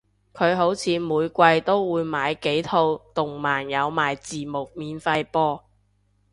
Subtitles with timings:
[0.33, 5.63] 佢好似每季都會買幾套動漫有埋字幕免費播